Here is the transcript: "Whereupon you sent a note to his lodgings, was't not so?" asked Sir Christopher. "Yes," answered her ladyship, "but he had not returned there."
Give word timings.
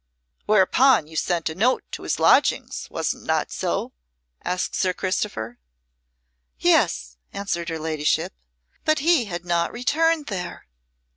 "Whereupon 0.47 1.05
you 1.07 1.15
sent 1.15 1.47
a 1.47 1.53
note 1.53 1.83
to 1.91 2.01
his 2.01 2.17
lodgings, 2.17 2.87
was't 2.89 3.13
not 3.21 3.51
so?" 3.51 3.93
asked 4.43 4.73
Sir 4.73 4.93
Christopher. 4.95 5.59
"Yes," 6.57 7.17
answered 7.33 7.69
her 7.69 7.77
ladyship, 7.77 8.33
"but 8.83 8.97
he 8.97 9.25
had 9.25 9.45
not 9.45 9.71
returned 9.71 10.25
there." 10.25 10.65